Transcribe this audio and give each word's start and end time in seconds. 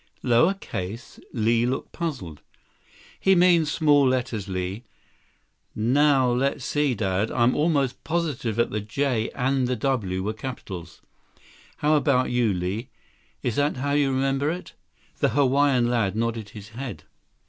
"Lower 0.23 0.55
case?" 0.55 1.19
Li 1.31 1.63
looked 1.67 1.91
puzzled. 1.91 2.41
"He 3.19 3.35
means 3.35 3.71
small 3.71 4.07
letters, 4.07 4.47
Li. 4.49 4.83
Now 5.75 6.31
let's 6.31 6.65
see, 6.65 6.95
Dad. 6.95 7.29
I'm 7.29 7.55
almost 7.55 8.03
positive 8.03 8.55
that 8.55 8.71
the 8.71 8.81
J 8.81 9.29
and 9.35 9.67
the 9.67 9.75
W 9.75 10.23
were 10.23 10.33
capitals. 10.33 11.03
How 11.77 11.93
about 11.93 12.31
you, 12.31 12.51
Li? 12.51 12.89
Is 13.43 13.57
that 13.57 13.77
how 13.77 13.91
you 13.91 14.09
remember 14.11 14.49
it?" 14.49 14.73
The 15.19 15.29
Hawaiian 15.37 15.87
lad 15.87 16.15
nodded 16.15 16.49
his 16.49 16.69
head. 16.69 17.03